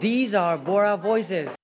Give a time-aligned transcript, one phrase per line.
[0.00, 1.56] These are Borah Voices.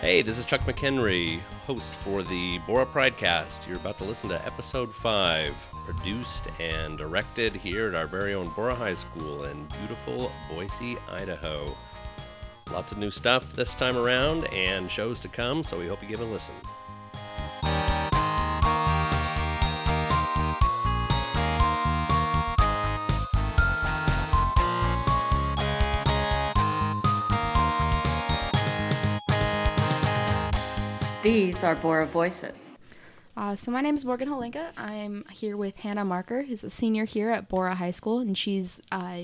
[0.00, 3.66] Hey, this is Chuck McHenry, host for the Borah Pridecast.
[3.66, 5.52] You're about to listen to episode 5,
[5.84, 11.74] produced and directed here at our very own Borah High School in beautiful Boise, Idaho.
[12.70, 16.08] Lots of new stuff this time around and shows to come, so we hope you
[16.08, 16.54] give it a listen.
[31.22, 32.74] These are Borah Voices.
[33.36, 34.72] Uh, so my name is Morgan Holinka.
[34.76, 38.80] I'm here with Hannah Marker, who's a senior here at Borah High School, and she's
[38.90, 39.22] uh,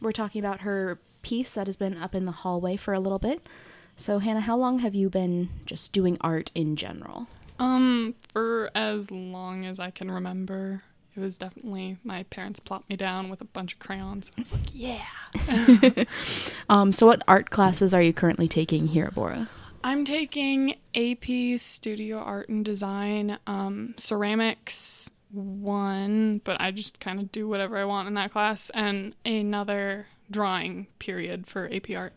[0.00, 3.18] we're talking about her piece that has been up in the hallway for a little
[3.18, 3.48] bit.
[3.96, 7.26] So Hannah, how long have you been just doing art in general?
[7.58, 10.84] Um, for as long as I can remember.
[11.16, 14.30] It was definitely my parents plopped me down with a bunch of crayons.
[14.38, 16.04] I was like, yeah.
[16.68, 19.48] Um, so what art classes are you currently taking here at Borah?
[19.88, 27.32] I'm taking AP Studio Art and Design, um, ceramics one, but I just kind of
[27.32, 32.12] do whatever I want in that class, and another drawing period for AP Art.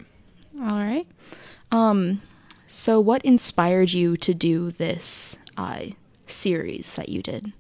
[0.60, 1.08] All right.
[1.72, 2.22] Um,
[2.68, 5.84] so what inspired you to do this uh,
[6.28, 7.54] series that you did?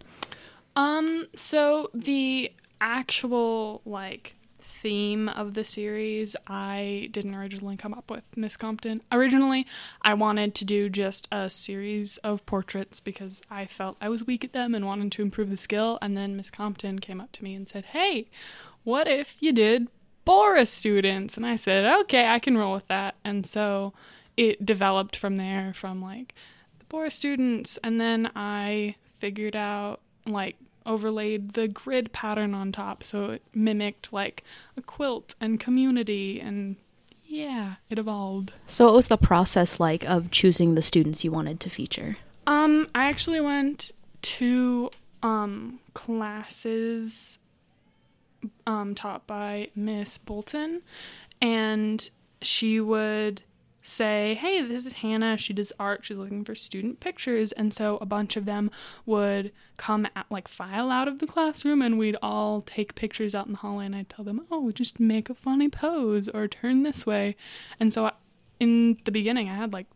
[0.75, 4.35] Um, so the actual like
[4.81, 9.01] theme of the series, I didn't originally come up with Miss Compton.
[9.11, 9.67] Originally,
[10.01, 14.43] I wanted to do just a series of portraits because I felt I was weak
[14.43, 15.99] at them and wanted to improve the skill.
[16.01, 18.27] And then Miss Compton came up to me and said, "Hey,
[18.83, 19.87] what if you did
[20.25, 23.93] Borah students?" And I said, "Okay, I can roll with that." And so
[24.35, 26.33] it developed from there, from like
[26.79, 33.03] the Borah students, and then I figured out like overlaid the grid pattern on top
[33.03, 34.43] so it mimicked like
[34.75, 36.75] a quilt and community and
[37.23, 41.59] yeah it evolved So what was the process like of choosing the students you wanted
[41.61, 42.17] to feature?
[42.47, 43.91] um i actually went
[44.23, 44.89] to
[45.23, 47.37] um classes
[48.65, 50.81] um taught by miss bolton
[51.41, 52.09] and
[52.41, 53.43] she would
[53.81, 55.37] say, Hey, this is Hannah.
[55.37, 56.05] She does art.
[56.05, 57.51] She's looking for student pictures.
[57.51, 58.71] And so a bunch of them
[59.05, 63.47] would come at, like file out of the classroom and we'd all take pictures out
[63.47, 63.85] in the hallway.
[63.85, 67.35] And I'd tell them, Oh, just make a funny pose or turn this way.
[67.79, 68.11] And so I,
[68.59, 69.87] in the beginning, I had like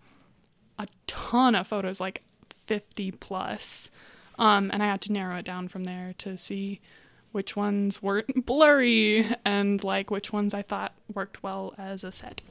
[0.80, 2.24] a ton of photos, like
[2.68, 3.90] 50 plus.
[4.38, 6.82] Um, and I had to narrow it down from there to see
[7.32, 12.42] which ones weren't blurry and like which ones I thought worked well as a set.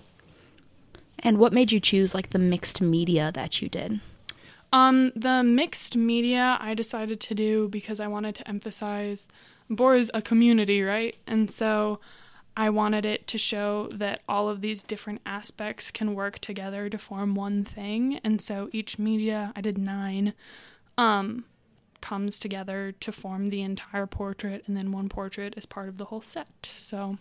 [1.25, 4.01] And what made you choose like the mixed media that you did?
[4.73, 9.29] Um, the mixed media I decided to do because I wanted to emphasize
[9.71, 11.17] Borah is a community, right?
[11.27, 12.01] And so
[12.57, 16.99] I wanted it to show that all of these different aspects can work together to
[16.99, 18.21] form one thing.
[18.23, 20.35] And so each media, I did nine,
[20.99, 21.45] um,
[22.01, 26.07] comes together to form the entire portrait, and then one portrait is part of the
[26.07, 26.49] whole set.
[26.63, 27.19] So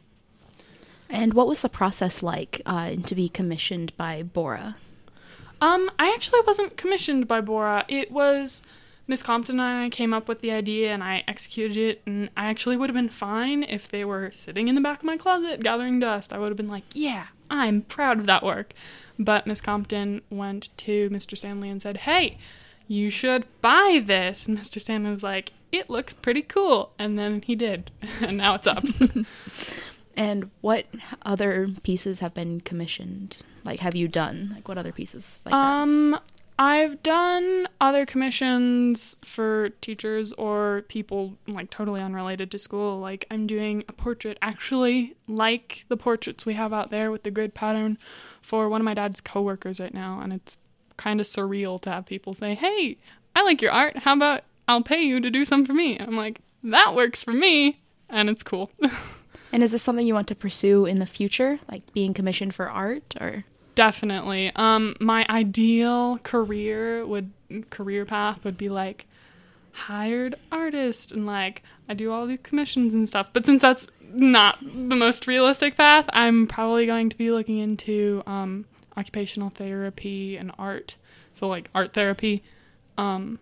[1.13, 4.75] And what was the process like uh, to be commissioned by Borah?
[5.62, 7.85] Um, I actually wasn't commissioned by Borah.
[7.88, 8.63] It was
[9.07, 12.46] Miss Compton and I came up with the idea and I executed it and I
[12.46, 15.62] actually would have been fine if they were sitting in the back of my closet
[15.62, 16.34] gathering dust.
[16.34, 18.73] I would have been like, "Yeah, I'm proud of that work."
[19.19, 21.38] But Miss Compton went to Mr.
[21.38, 22.40] Stanley and said, "Hey,
[22.88, 24.81] you should buy this." And Mr.
[24.81, 27.91] Stanley was like, "It looks pretty cool." And then he did.
[28.22, 28.84] and now it's up.
[30.16, 30.85] And what
[31.24, 33.38] other pieces have been commissioned?
[33.63, 34.51] Like, have you done?
[34.53, 35.41] Like, what other pieces?
[35.46, 35.57] Like that?
[35.57, 36.19] Um,
[36.59, 43.00] I've done other commissions for teachers or people like totally unrelated to school.
[43.00, 47.31] Like I'm doing a portrait actually like the portraits we have out there with the
[47.31, 47.97] grid pattern
[48.41, 50.57] for one of my dad's coworkers right now and it's
[50.96, 52.97] kind of surreal to have people say, "Hey,
[53.35, 53.97] I like your art.
[53.97, 57.34] How about I'll pay you to do some for me?" I'm like, "That works for
[57.34, 57.79] me."
[58.09, 58.72] And it's cool.
[59.53, 62.68] And is this something you want to pursue in the future, like being commissioned for
[62.68, 63.46] art, or?
[63.76, 64.52] Definitely.
[64.55, 67.32] Um, my ideal career would
[67.70, 69.05] career path would be like
[69.72, 73.29] hired artist and like I do all these commissions and stuff.
[73.32, 78.23] But since that's not the most realistic path, I'm probably going to be looking into
[78.26, 78.66] um,
[78.97, 80.96] occupational therapy and art.
[81.34, 82.44] So like art therapy
[82.97, 83.40] um,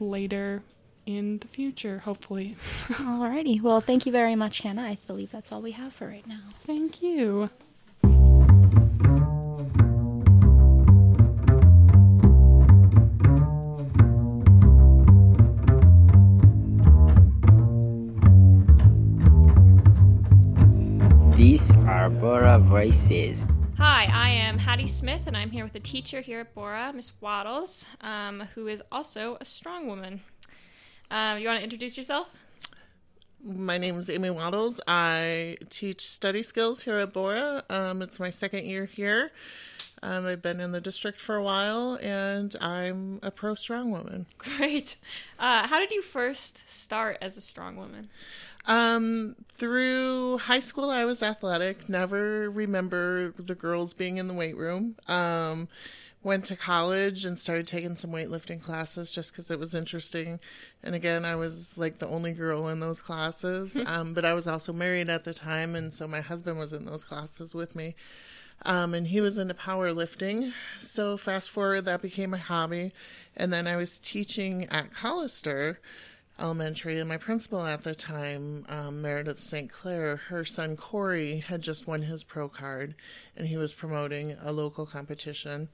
[0.00, 0.62] later
[1.06, 2.56] in the future, hopefully.
[2.88, 3.60] Alrighty.
[3.60, 4.82] Well, thank you very much, Hannah.
[4.82, 6.40] I believe that's all we have for right now.
[6.66, 7.50] Thank you.
[21.36, 23.44] These are Borah Voices.
[23.76, 27.10] Hi, I am Hattie Smith, and I'm here with a teacher here at Borah, Miss
[27.20, 30.22] Waddles, um, who is also a strong woman.
[31.10, 32.34] Um, you want to introduce yourself?
[33.42, 34.80] My name is Amy Waddles.
[34.88, 37.62] I teach study skills here at Borah.
[37.68, 39.32] Um, it's my second year here.
[40.02, 44.26] Um, I've been in the district for a while, and I'm a pro strong woman.
[44.38, 44.96] Great.
[45.38, 48.08] Uh, how did you first start as a strong woman?
[48.66, 51.88] Um, through high school, I was athletic.
[51.88, 54.96] Never remember the girls being in the weight room.
[55.06, 55.68] Um,
[56.24, 60.40] went to college and started taking some weightlifting classes just because it was interesting.
[60.82, 63.78] And again, I was like the only girl in those classes.
[63.86, 66.86] um, but I was also married at the time, and so my husband was in
[66.86, 67.94] those classes with me.
[68.62, 70.52] Um, and he was into powerlifting.
[70.80, 72.94] So fast forward, that became a hobby.
[73.36, 75.76] And then I was teaching at Collister
[76.36, 79.70] Elementary, and my principal at the time, um, Meredith St.
[79.70, 82.96] Clair, her son Corey had just won his pro card,
[83.36, 85.68] and he was promoting a local competition.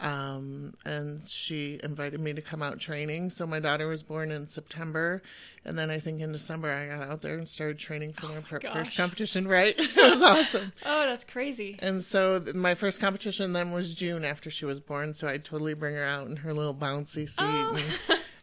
[0.00, 3.30] Um, and she invited me to come out training.
[3.30, 5.22] So my daughter was born in September,
[5.64, 8.40] and then I think in December I got out there and started training for my
[8.42, 8.72] fir- gosh.
[8.74, 9.48] first competition.
[9.48, 10.72] Right, it was awesome.
[10.86, 11.76] Oh, that's crazy.
[11.80, 15.14] And so th- my first competition then was June after she was born.
[15.14, 17.76] So I'd totally bring her out in her little bouncy seat Oh.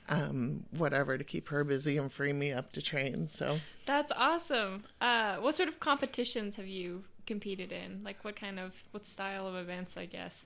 [0.09, 3.27] and um, whatever to keep her busy and free me up to train.
[3.27, 4.83] So That's awesome.
[4.99, 8.01] Uh, what sort of competitions have you competed in?
[8.03, 10.45] Like, what kind of, what style of events, I guess?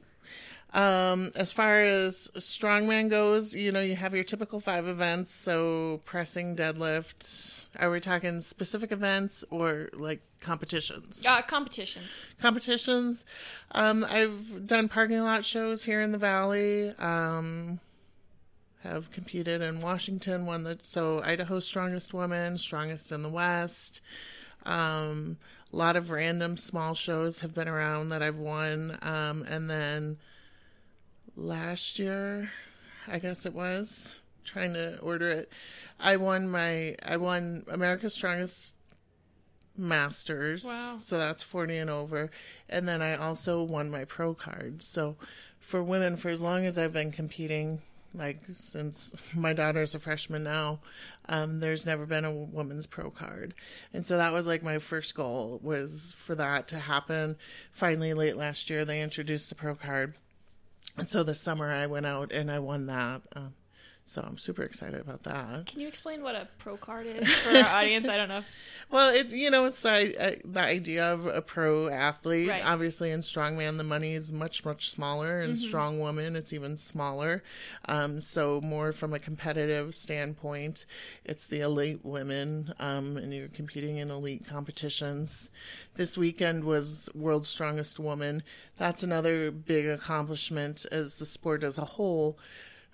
[0.71, 5.31] Um, as far as strongman goes, you know, you have your typical five events.
[5.31, 7.69] So pressing, deadlift.
[7.79, 11.23] Are we talking specific events or like competitions?
[11.27, 12.27] Uh, competitions.
[12.39, 13.25] competitions.
[13.71, 16.89] Um, I've done parking lot shows here in the valley.
[16.99, 17.79] Um,
[18.83, 24.01] have competed in Washington, won the so Idaho's strongest woman, strongest in the West.
[24.65, 25.37] Um,
[25.71, 28.97] a lot of random small shows have been around that I've won.
[29.01, 30.17] Um, and then
[31.35, 32.51] last year,
[33.07, 35.51] I guess it was trying to order it.
[35.99, 38.75] I won my I won America's Strongest
[39.77, 40.65] Masters.
[40.65, 40.97] Wow.
[40.97, 42.29] So that's 40 and over.
[42.67, 44.81] And then I also won my pro card.
[44.81, 45.15] So
[45.59, 47.81] for women, for as long as I've been competing,
[48.13, 50.79] like since my daughter's a freshman now,
[51.29, 53.53] um, there's never been a woman's pro card.
[53.93, 57.37] And so that was like my first goal was for that to happen.
[57.71, 60.15] Finally, late last year, they introduced the pro card.
[60.97, 63.21] And so this summer I went out and I won that.
[63.35, 63.53] Um,
[64.05, 65.67] so I'm super excited about that.
[65.67, 68.07] Can you explain what a pro card is for our audience?
[68.07, 68.41] I don't know.
[68.89, 72.49] Well, it's you know it's the uh, the idea of a pro athlete.
[72.49, 72.65] Right.
[72.65, 77.43] Obviously, in strongman, the money is much much smaller, and strong woman, it's even smaller.
[77.85, 80.87] Um, so more from a competitive standpoint,
[81.23, 85.51] it's the elite women, um, and you're competing in elite competitions.
[85.95, 88.41] This weekend was World's Strongest Woman.
[88.77, 92.39] That's another big accomplishment as the sport as a whole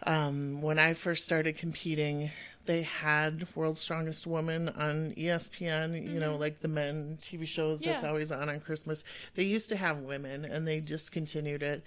[0.03, 2.31] um, when I first started competing,
[2.65, 8.03] they had World's Strongest Woman on ESPN, you know, like the men TV shows that's
[8.03, 9.03] always on on Christmas.
[9.35, 11.83] They used to have women and they discontinued it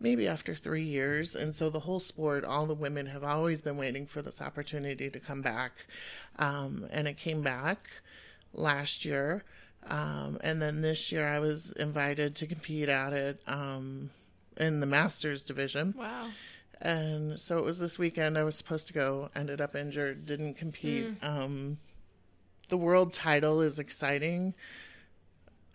[0.00, 1.36] maybe after three years.
[1.36, 5.10] And so the whole sport, all the women have always been waiting for this opportunity
[5.10, 5.86] to come back.
[6.38, 7.90] Um, and it came back
[8.54, 9.44] last year.
[9.86, 14.10] Um, and then this year I was invited to compete at it um,
[14.56, 15.94] in the Masters division.
[15.96, 16.28] Wow.
[16.80, 18.38] And so it was this weekend.
[18.38, 21.14] I was supposed to go, ended up injured, didn't compete.
[21.22, 21.78] Um,
[22.68, 24.54] the world title is exciting,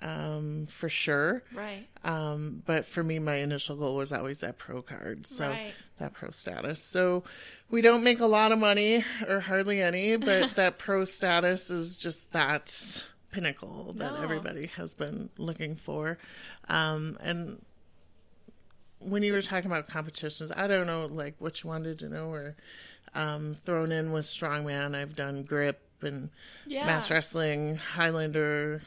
[0.01, 1.43] um, for sure.
[1.53, 1.87] Right.
[2.03, 5.73] Um, but for me, my initial goal was always that pro card, so Right.
[5.99, 6.81] that pro status.
[6.81, 7.23] So
[7.69, 11.97] we don't make a lot of money or hardly any, but that pro status is
[11.97, 14.21] just that pinnacle that No.
[14.23, 16.17] everybody has been looking for.
[16.67, 17.63] Um, and
[19.05, 22.29] when you were talking about competitions, I don't know like what you wanted to know
[22.29, 22.55] or
[23.13, 24.95] um, thrown in with strongman.
[24.95, 26.29] I've done grip and
[26.65, 26.85] Yeah.
[26.85, 28.81] mass wrestling, Highlander.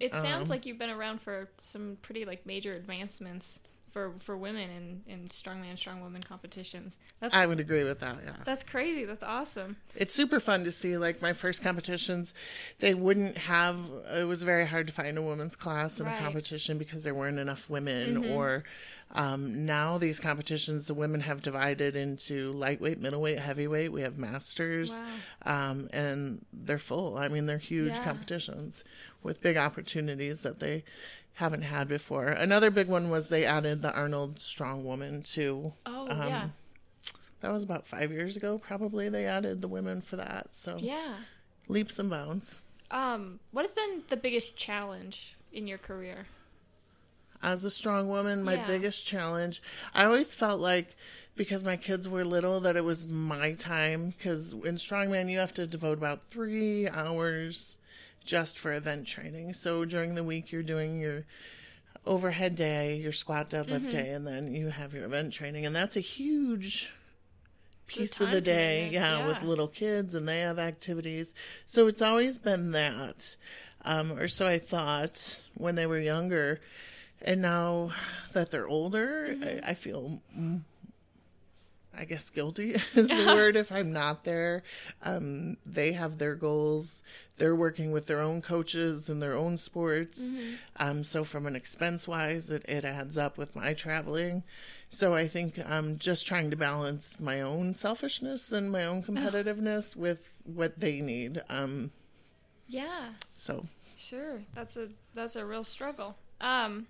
[0.00, 3.60] It sounds Um, like you've been around for some pretty like major advancements
[3.90, 6.98] for for women in in strongman strongwoman competitions.
[7.20, 8.16] That's I would agree with that.
[8.24, 8.32] Yeah.
[8.44, 9.04] that's crazy.
[9.04, 9.76] That's awesome.
[9.96, 12.34] it's super fun to see like my first competitions
[12.78, 13.80] they wouldn't have
[14.14, 16.14] it was very hard to find a women's class in Right.
[16.18, 18.64] a competition because there weren't enough women or
[19.14, 25.00] um, now these competitions the women have divided into lightweight middleweight heavyweight we have masters
[25.46, 25.70] Wow.
[25.70, 28.04] um, and they're full i mean they're huge Yeah.
[28.04, 28.84] competitions
[29.22, 30.84] with big opportunities that they
[31.38, 36.06] haven't had before another big one was they added the arnold strong woman to Oh
[36.10, 36.48] um, yeah.
[37.40, 41.14] that was about five years ago probably they added the women for that so Yeah.
[41.68, 42.60] leaps and bounds.
[42.90, 46.26] Um, what has been the biggest challenge in your career?
[47.40, 48.42] as a strong woman.
[48.42, 48.66] My Yeah.
[48.66, 49.62] biggest challenge,
[49.94, 50.96] I always felt like
[51.36, 55.54] because my kids were little that it was my time because in strongman you have
[55.54, 57.78] to devote about three hours
[58.28, 59.54] just for event training.
[59.54, 61.24] So during the week you're doing your
[62.06, 65.96] overhead day, your squat deadlift day, and then you have your event training, and that's
[65.96, 66.92] a huge
[67.86, 68.90] piece of the day.
[68.90, 71.34] commitment, Yeah, with little kids, and they have activities.
[71.64, 73.36] So it's always been that,
[73.86, 76.60] um, or so I thought when they were younger,
[77.22, 77.92] and now
[78.34, 79.64] that they're older, Mm-hmm.
[79.64, 80.20] I, I feel.
[81.96, 84.62] I guess guilty is the word if I'm not there.
[85.02, 87.02] Um, they have their goals.
[87.38, 90.32] They're working with their own coaches and their own sports.
[90.76, 94.44] Um, so from an expense wise, it, it adds up with my traveling.
[94.88, 99.96] So I think I'm just trying to balance my own selfishness and my own competitiveness
[99.96, 101.42] with what they need.
[101.48, 101.90] Um,
[102.68, 103.66] Yeah, so
[103.96, 104.42] sure.
[104.54, 106.16] That's a that's a real struggle.
[106.40, 106.86] Um,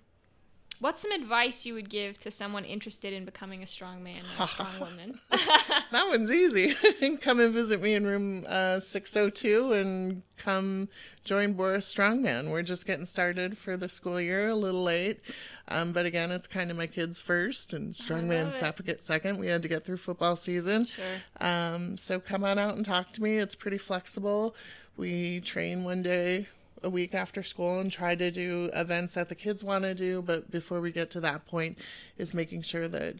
[0.79, 4.43] what's some advice you would give to someone interested in becoming a strong man or
[4.43, 5.19] a strong woman?
[5.29, 6.73] that one's easy.
[7.21, 10.87] come and visit me in room uh, 602 and come
[11.23, 12.49] join Borah's Strongman.
[12.49, 15.19] We're just getting started for the school year, a little late.
[15.67, 19.37] Um, but again, it's kind of my kids first and Strongman love second.
[19.37, 20.85] We had to get through football season.
[20.85, 21.03] Sure.
[21.41, 23.37] Um, so come on out and talk to me.
[23.37, 24.55] It's pretty flexible.
[24.95, 26.47] We train one day
[26.83, 30.21] a week after school and try to do events that the kids want to do.
[30.21, 31.77] But before we get to that point,
[32.17, 33.15] is making sure that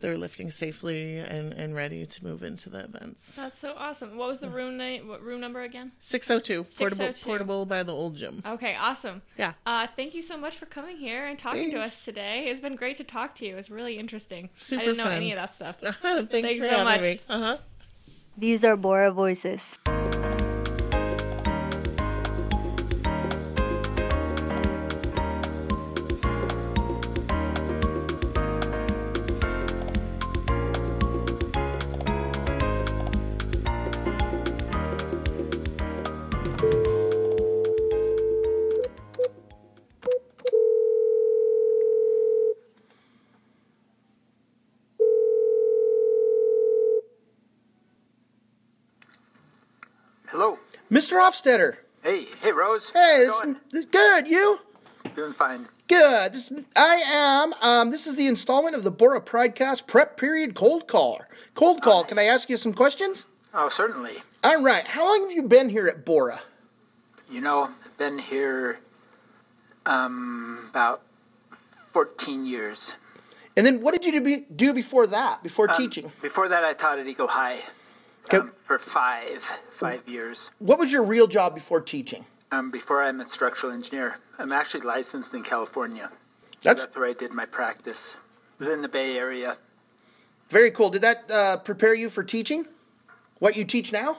[0.00, 3.36] they're lifting safely and, and ready to move into the events.
[3.36, 4.16] That's so awesome.
[4.16, 5.08] What was the room name?
[5.08, 5.92] What room number again?
[6.00, 7.24] 602, portable, 602.
[7.26, 8.42] portable by the old gym.
[8.44, 9.22] Okay, awesome.
[9.38, 9.54] Yeah.
[9.64, 12.46] Uh, thank you so much for coming here and talking to us today.
[12.48, 13.56] It's been great to talk to you.
[13.56, 14.50] It's really interesting.
[14.56, 15.12] Super I didn't know fun.
[15.12, 15.78] any of that stuff.
[16.02, 17.00] Thanks, Thanks for so having much.
[17.00, 17.20] me.
[17.28, 17.56] Uh-huh.
[18.36, 19.78] These are Borah voices.
[50.94, 51.20] Mr.
[51.20, 51.78] Hofstetter.
[52.04, 52.90] Hey, hey, Rose.
[52.94, 54.28] Hey, How's this, this- good.
[54.28, 54.60] You?
[55.16, 55.66] doing fine.
[55.88, 56.32] Good.
[56.32, 57.52] This, I am.
[57.60, 61.20] Um, this is the installment of the Borah Pridecast Prep Period Cold Call.
[61.56, 62.04] Cold Call.
[62.04, 63.26] Can I ask you some questions?
[63.52, 64.22] Oh, certainly.
[64.44, 64.86] All right.
[64.86, 66.40] How long have you been here at Borah?
[67.28, 68.78] You know, been here
[69.86, 71.02] um about
[71.92, 72.94] 14 years.
[73.56, 75.42] And then what did you do, be, do before that?
[75.42, 76.12] Before Um, teaching?
[76.22, 77.60] Before that, I taught at Eco High.
[78.32, 79.42] Um, for five
[79.78, 80.50] five years.
[80.58, 82.24] What was your real job before teaching?
[82.52, 86.10] Um, before I'm a structural engineer, I'm actually licensed in California.
[86.62, 88.16] That's That's where I did my practice.
[88.58, 89.56] Within the Bay Area.
[90.48, 90.88] very cool.
[90.90, 92.66] Did that uh, prepare you for teaching?
[93.40, 94.18] What you teach now?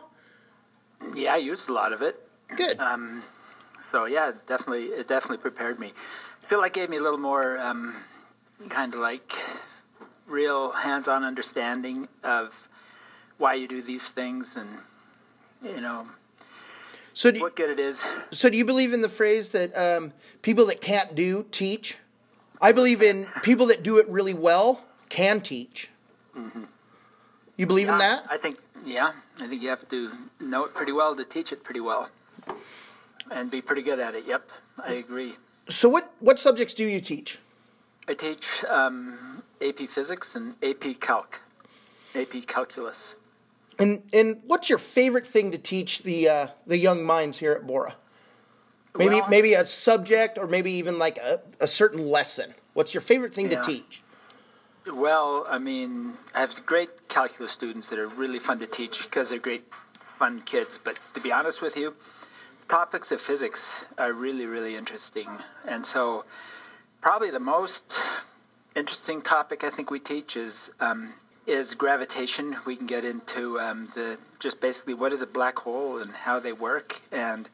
[1.14, 2.16] Yeah, I used a lot of it.
[2.56, 2.78] Good.
[2.80, 3.24] Um,
[3.92, 5.94] so yeah, definitely, it definitely prepared me.
[6.44, 7.96] I feel like it gave me a little more um,
[8.70, 9.32] kind of like
[10.28, 12.52] real hands-on understanding of
[13.38, 14.80] why you do these things and
[15.62, 16.08] you know
[17.14, 18.06] So do you, what good it is.
[18.32, 21.98] So do you believe in the phrase that um, people that can't do teach?
[22.62, 25.90] I believe in people that do it really well can teach.
[27.58, 28.26] You believe in that?
[28.30, 31.64] I think yeah, I think you have to know it pretty well to teach it
[31.64, 32.10] pretty well,
[33.32, 34.26] and be pretty good at it.
[34.28, 34.50] Yep,
[34.84, 35.36] I agree.
[35.70, 37.40] So what what subjects do you teach?
[38.08, 41.40] I teach um, AP Physics and AP Calc,
[42.14, 43.16] AP Calculus.
[43.78, 47.68] And and what's your favorite thing to teach the uh, the young minds here at
[47.68, 47.96] Borah?
[48.98, 52.54] Maybe Well- maybe a subject or maybe even like a, a certain lesson.
[52.74, 53.62] What's your favorite thing Yeah.
[53.62, 54.02] to teach?
[54.88, 59.32] Well, I mean, I have great calculus students that are really fun to teach because
[59.32, 59.66] they're great,
[60.20, 60.78] fun kids.
[60.82, 61.96] But to be honest with you,
[62.70, 63.66] topics of physics
[63.98, 65.28] are really, really interesting.
[65.68, 66.24] And so,
[67.02, 67.84] probably the most
[68.76, 71.14] interesting topic I think we teach is um,
[71.48, 72.56] is gravitation.
[72.66, 76.40] We can get into um, the just basically what is a black hole and how
[76.40, 76.96] they work.
[77.12, 77.48] And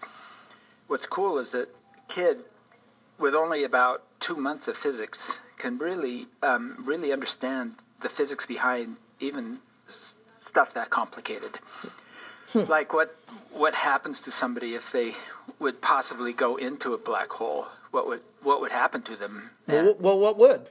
[0.88, 1.67] what's cool is that
[2.13, 2.39] kid
[3.19, 8.98] with only about two months of physics can really um, really understand the physics behind
[9.19, 9.60] even
[10.50, 11.60] stuff that complicated
[12.67, 13.15] like what
[13.53, 15.12] what happens to somebody if they
[15.60, 19.95] would possibly go into a black hole what would what would happen to them Well,
[20.00, 20.67] well, what would?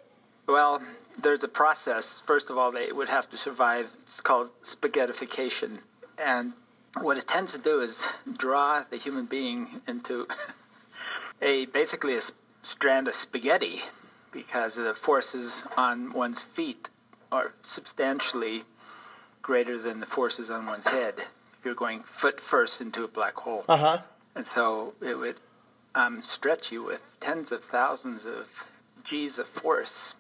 [0.47, 0.83] well,
[1.23, 2.21] there's a process.
[2.27, 3.87] First of all, they would have to survive.
[4.03, 5.79] It's called spaghettification.
[6.19, 6.53] And
[7.01, 8.03] what it tends to do is
[8.37, 10.27] draw the human being into
[11.43, 12.21] a basically a
[12.63, 13.81] strand of spaghetti.
[14.33, 16.89] because the forces on one's feet
[17.33, 18.63] are substantially
[19.43, 23.35] greater than the forces on one's head if you're going foot first into a black
[23.35, 23.65] hole.
[23.69, 23.99] Uh huh.
[24.37, 25.37] And so it would
[25.95, 28.47] um, stretch you with tens of thousands of
[29.09, 30.15] G's of force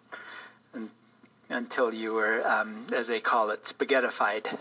[1.48, 4.58] until you were, um, as they call it, spaghettified.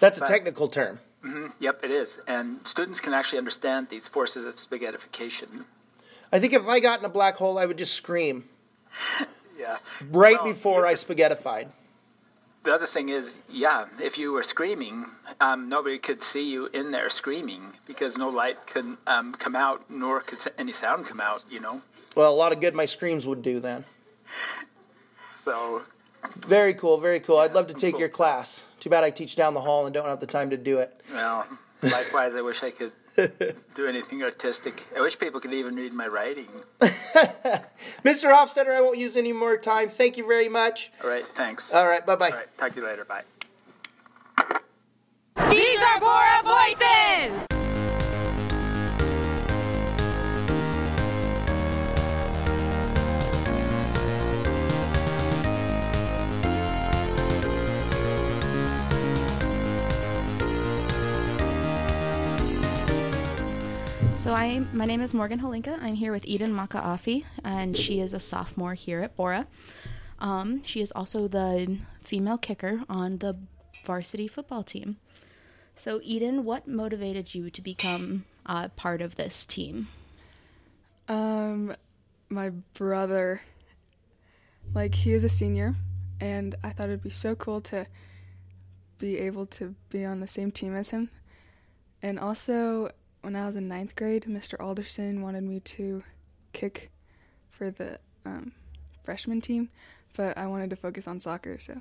[0.00, 0.98] That's a But- technical term.
[1.22, 2.18] hmm Yep, it is.
[2.26, 5.64] And students can actually understand these forces of spaghettification.
[6.32, 8.48] I think if I got in a black hole, I would just scream
[9.58, 9.78] Yeah.
[10.10, 11.68] right Well, before I spaghettified.
[12.64, 15.04] The other thing is, yeah, if you were screaming,
[15.38, 19.84] um, nobody could see you in there screaming because no light could um, come out,
[19.90, 21.42] nor could any sound come out.
[21.50, 21.82] You know,
[22.16, 23.84] Well, a lot of good my screams would do then.
[25.44, 25.82] So
[26.36, 27.38] Very cool, very cool.
[27.38, 28.64] I'd love to take your class.
[28.80, 31.00] Too bad I teach down the hall and don't have the time to do it.
[31.12, 31.46] well.
[31.82, 32.92] Likewise, I wish I could
[33.76, 34.82] do anything artistic.
[34.96, 36.48] I wish people could even read my writing.
[36.80, 38.32] Mr.
[38.32, 39.90] Hofstetter, I won't use any more time.
[39.90, 40.90] Thank you very much.
[41.02, 41.70] All right, thanks.
[41.74, 42.30] All right, bye bye.
[42.30, 43.04] All right, talk to you later.
[43.04, 43.22] Bye.
[45.50, 46.23] These are Borah
[64.24, 65.78] So I, my name is Morgan Holinka.
[65.82, 69.46] I'm here with Eden Makaafi, and she is a sophomore here at Borah.
[70.18, 73.36] Um, she is also the female kicker on the
[73.84, 74.96] varsity football team.
[75.76, 79.88] So Eden, what motivated you to become uh, part of this team?
[81.06, 81.76] Um,
[82.30, 83.42] my brother,
[84.74, 85.74] like he is a senior,
[86.18, 87.86] and I thought it'd be so cool to
[88.96, 91.10] be able to be on the same team as him.
[92.00, 92.90] And also,
[93.24, 94.60] when I was in ninth grade, Mr.
[94.60, 96.02] Alderson wanted me to
[96.52, 96.90] kick
[97.50, 98.52] for the um,
[99.02, 99.70] freshman team,
[100.14, 101.80] but I wanted to focus on soccer, so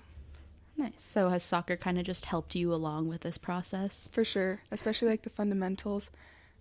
[0.75, 0.93] Nice.
[0.97, 4.09] So has soccer kind of just helped you along with this process?
[4.11, 6.09] for sure, especially like the fundamentals,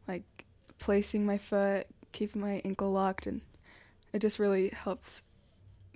[0.07, 0.45] like
[0.79, 3.41] placing my foot, keeping my ankle locked, and
[4.13, 5.23] it just really helps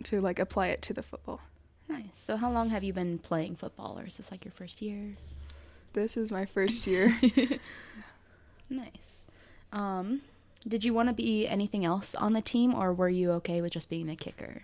[0.04, 1.40] to like apply it to the football.
[1.88, 2.08] Nice.
[2.12, 5.16] So how long have you been playing football, or is this like your first year?
[5.92, 7.18] This is my first year.
[8.68, 9.24] Nice.
[9.72, 10.22] Um,
[10.66, 13.72] did you want to be anything else on the team, or were you okay with
[13.72, 14.62] just being the kicker?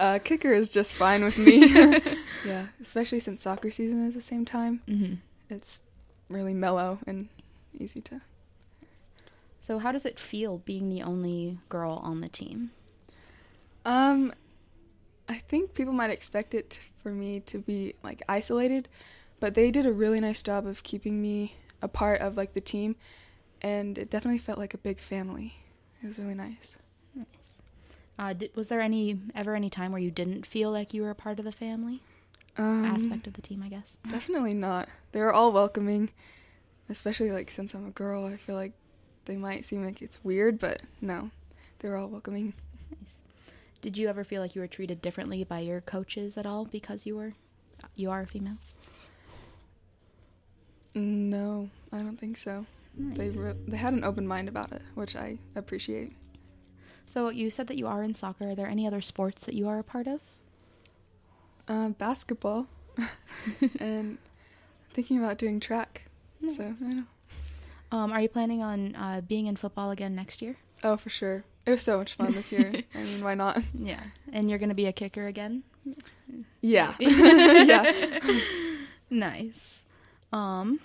[0.00, 1.66] uh, kicker is just fine with me.
[2.46, 4.82] yeah, especially since soccer season is the same time.
[4.88, 5.14] Mm-hmm.
[5.50, 5.82] It's
[6.28, 7.28] really mellow and
[7.78, 8.20] easy to.
[9.60, 12.70] So how does it feel being the only girl on the team?
[13.84, 14.34] Um,
[15.28, 18.88] I think people might expect it for me to be like isolated,
[19.40, 22.60] but they did a really nice job of keeping me a part of like the
[22.60, 22.96] team,
[23.64, 25.54] and it definitely felt like a big family.
[26.02, 26.76] It was really nice.
[28.16, 31.10] Uh, did, was there any ever any time where you didn't feel like you were
[31.10, 32.00] a part of the family
[32.56, 33.60] Um, aspect of the team?
[33.64, 33.98] I guess.
[34.10, 34.88] Definitely not.
[35.10, 36.10] They were all welcoming,
[36.88, 38.24] especially like since I'm a girl.
[38.26, 38.72] I feel like
[39.24, 41.30] they might seem like it's weird, but no,
[41.80, 42.52] they were all welcoming.
[42.90, 43.14] Nice.
[43.80, 47.06] Did you ever feel like you were treated differently by your coaches at all because
[47.06, 47.32] you were
[47.96, 48.58] you are a female?
[50.94, 52.66] No, I don't think so.
[52.96, 56.12] They re- they had an open mind about it, which I appreciate.
[57.06, 58.50] So you said that you are in soccer.
[58.50, 60.20] Are there any other sports that you are a part of?
[61.68, 62.66] Uh, basketball,
[63.80, 64.18] and
[64.92, 66.02] thinking about doing track.
[66.48, 67.04] So I know.
[67.90, 70.56] Um, are you planning on uh, being in football again next year?
[70.82, 71.44] Oh, for sure.
[71.66, 72.72] It was so much fun this year.
[72.94, 73.62] I mean, why not?
[73.78, 74.02] Yeah,
[74.32, 75.62] and you're gonna be a kicker again.
[76.60, 76.94] Yeah.
[77.00, 78.20] Yeah.
[79.10, 79.84] Nice.
[80.32, 80.80] Um.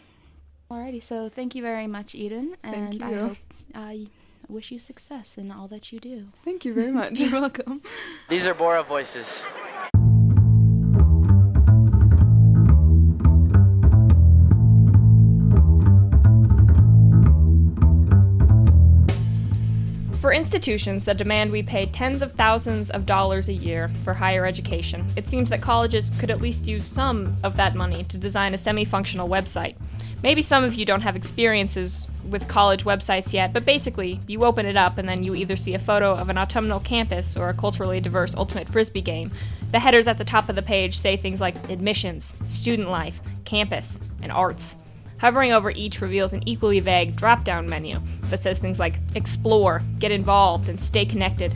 [0.72, 3.38] Alrighty, so thank you very much, Eden, and Thank I hope
[3.74, 4.08] uh, I
[4.48, 6.28] wish you success in all that you do.
[6.46, 7.20] Thank you very much.
[7.20, 7.82] You're welcome.
[8.28, 9.48] These are Borah voices.
[20.22, 24.46] For institutions that demand we pay tens of thousands of dollars a year for higher
[24.46, 28.54] education, it seems that colleges could at least use some of that money to design
[28.54, 29.76] a semi functional website.
[30.22, 34.66] Maybe some of you don't have experiences with college websites yet, but basically, you open
[34.66, 37.54] it up and then you either see a photo of an autumnal campus or a
[37.54, 39.32] culturally diverse ultimate frisbee game.
[39.72, 44.00] The headers at the top of the page say things like admissions, student life, campus,
[44.22, 44.76] and arts.
[45.20, 49.82] Hovering over each reveals an equally vague drop down menu that says things like explore,
[50.00, 51.56] get involved, and stay connected.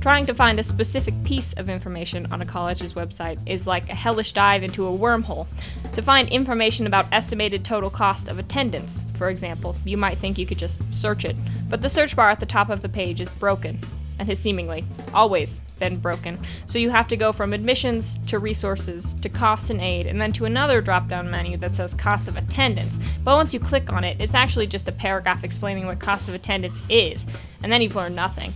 [0.00, 3.94] Trying to find a specific piece of information on a college's website is like a
[3.94, 5.48] hellish dive into a wormhole.
[5.94, 10.46] To find information about estimated total cost of attendance, for example, you might think you
[10.46, 11.36] could just search it,
[11.68, 13.80] but the search bar at the top of the page is broken.
[14.18, 14.84] and has seemingly
[15.14, 16.38] always been broken.
[16.66, 20.32] So you have to go from admissions to resources to cost and aid, and then
[20.32, 22.98] to another drop down menu that says cost of attendance.
[23.24, 26.34] But once you click on it, it's actually just a paragraph explaining what cost of
[26.34, 27.26] attendance is,
[27.62, 28.54] and then you've learned nothing.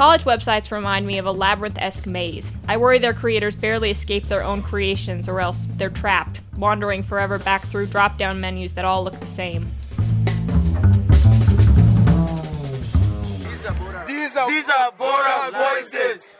[0.00, 2.50] College websites remind me of a labyrinth esque maze.
[2.66, 7.38] I worry their creators barely escape their own creations, or else they're trapped, wandering forever
[7.38, 9.70] back through drop down menus that all look the same.
[14.06, 16.30] These are, these are Borah voices.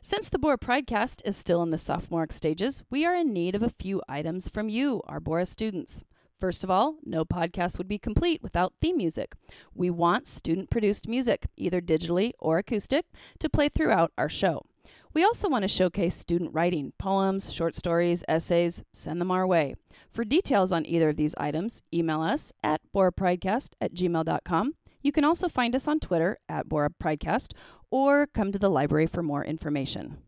[0.00, 3.64] Since the Borah Pridecast is still in the sophomoric stages, we are in need of
[3.64, 6.04] a few items from you, our Borah students.
[6.42, 9.36] First of all, no podcast would be complete without theme music.
[9.76, 13.06] We want student produced music, either digitally or acoustic,
[13.38, 14.66] to play throughout our show.
[15.14, 19.76] We also want to showcase student writing, poems, short stories, essays, send them our way.
[20.10, 24.74] For details on either of these items, email us at borapridecast at gmail.com.
[25.00, 27.52] You can also find us on Twitter at borapridecast
[27.88, 30.18] or come to the library for more information.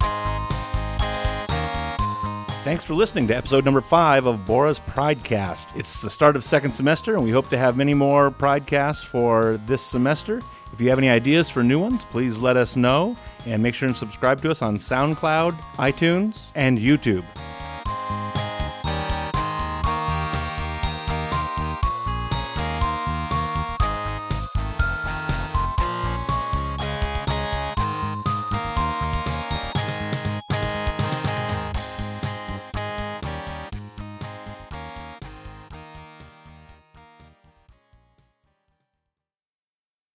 [2.65, 5.77] Thanks for listening to episode number five of Borah's Pridecast.
[5.77, 9.59] It's the start of second semester, and we hope to have many more Pridecasts for
[9.67, 10.41] this semester.
[10.73, 13.89] If you have any ideas for new ones, please let us know, and make sure
[13.89, 17.25] and subscribe to us on SoundCloud, iTunes, and YouTube.